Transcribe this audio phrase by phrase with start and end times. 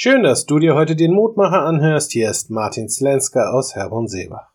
[0.00, 2.12] Schön, dass du dir heute den Mutmacher anhörst.
[2.12, 4.52] Hier ist Martin Slenska aus Herborn-Seebach.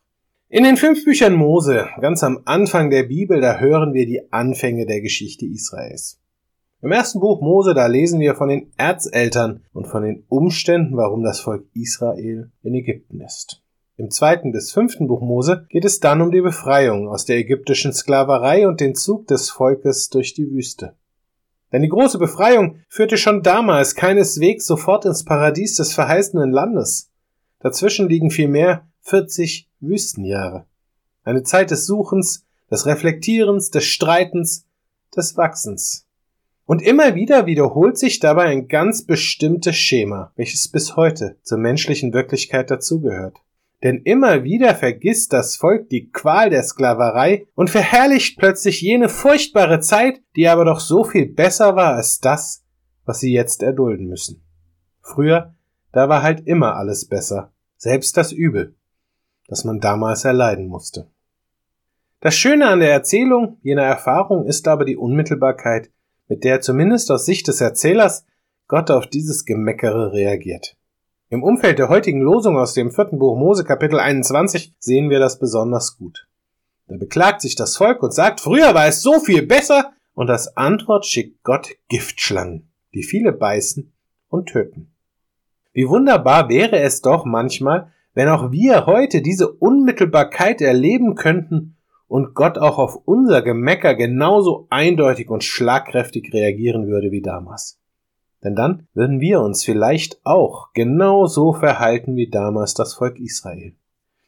[0.48, 4.86] In den fünf Büchern Mose, ganz am Anfang der Bibel, da hören wir die Anfänge
[4.86, 6.22] der Geschichte Israels.
[6.82, 11.24] Im ersten Buch Mose, da lesen wir von den Erzeltern und von den Umständen, warum
[11.24, 13.62] das Volk Israel in Ägypten ist.
[13.98, 17.92] Im zweiten bis fünften Buch Mose geht es dann um die Befreiung aus der ägyptischen
[17.92, 20.96] Sklaverei und den Zug des Volkes durch die Wüste.
[21.74, 27.10] Denn die große Befreiung führte schon damals keineswegs sofort ins Paradies des verheißenen Landes.
[27.60, 30.66] Dazwischen liegen vielmehr 40 Wüstenjahre.
[31.24, 34.68] Eine Zeit des Suchens, des Reflektierens, des Streitens,
[35.18, 36.06] des Wachsens.
[36.66, 42.14] Und immer wieder wiederholt sich dabei ein ganz bestimmtes Schema, welches bis heute zur menschlichen
[42.14, 43.38] Wirklichkeit dazugehört.
[43.84, 49.82] Denn immer wieder vergisst das Volk die Qual der Sklaverei und verherrlicht plötzlich jene furchtbare
[49.82, 52.64] Zeit, die aber doch so viel besser war als das,
[53.04, 54.42] was sie jetzt erdulden müssen.
[55.02, 55.54] Früher,
[55.92, 58.76] da war halt immer alles besser, selbst das Übel,
[59.48, 61.10] das man damals erleiden musste.
[62.22, 65.92] Das Schöne an der Erzählung jener Erfahrung ist aber die Unmittelbarkeit,
[66.30, 68.26] mit der zumindest aus Sicht des Erzählers
[68.70, 70.78] Gott auf dieses Gemeckere reagiert.
[71.34, 75.40] Im Umfeld der heutigen Losung aus dem vierten Buch Mose Kapitel 21 sehen wir das
[75.40, 76.28] besonders gut.
[76.86, 80.56] Da beklagt sich das Volk und sagt, früher war es so viel besser, und als
[80.58, 83.92] Antwort schickt Gott Giftschlangen, die viele beißen
[84.30, 84.94] und töten.
[85.72, 92.36] Wie wunderbar wäre es doch manchmal, wenn auch wir heute diese Unmittelbarkeit erleben könnten und
[92.36, 97.80] Gott auch auf unser Gemecker genauso eindeutig und schlagkräftig reagieren würde wie damals.
[98.44, 103.74] Denn dann würden wir uns vielleicht auch genau so verhalten wie damals das Volk Israel.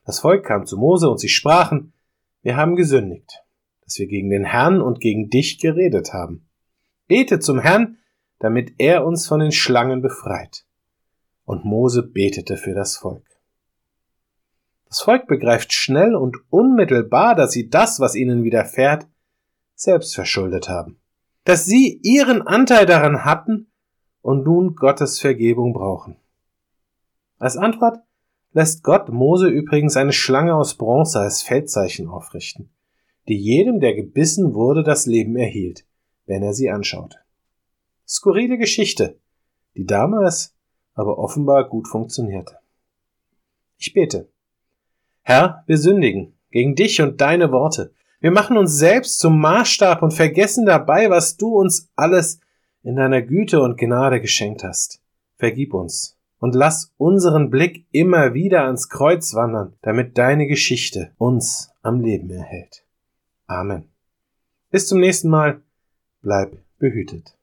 [0.06, 1.94] Das Volk kam zu Mose und sie sprachen,
[2.42, 3.44] wir haben gesündigt,
[3.84, 6.48] dass wir gegen den Herrn und gegen dich geredet haben.
[7.08, 7.98] Bete zum Herrn,
[8.40, 10.66] damit er uns von den Schlangen befreit.
[11.44, 13.26] Und Mose betete für das Volk.
[14.88, 19.08] Das Volk begreift schnell und unmittelbar, dass sie das, was ihnen widerfährt,
[19.76, 21.00] selbst verschuldet haben.
[21.44, 23.68] Dass sie ihren Anteil daran hatten,
[24.26, 26.18] und nun Gottes Vergebung brauchen.
[27.38, 28.00] Als Antwort
[28.54, 32.72] lässt Gott Mose übrigens eine Schlange aus Bronze als Feldzeichen aufrichten,
[33.28, 35.86] die jedem, der gebissen wurde, das Leben erhielt,
[36.26, 37.20] wenn er sie anschaute.
[38.08, 39.20] Skurrile Geschichte,
[39.76, 40.56] die damals
[40.96, 42.58] aber offenbar gut funktionierte.
[43.78, 44.28] Ich bete.
[45.22, 47.94] Herr, wir sündigen gegen dich und deine Worte.
[48.22, 52.40] Wir machen uns selbst zum Maßstab und vergessen dabei, was du uns alles
[52.86, 55.02] in deiner Güte und Gnade geschenkt hast.
[55.38, 61.72] Vergib uns und lass unseren Blick immer wieder ans Kreuz wandern, damit deine Geschichte uns
[61.82, 62.86] am Leben erhält.
[63.48, 63.90] Amen.
[64.70, 65.62] Bis zum nächsten Mal.
[66.22, 67.36] Bleib behütet.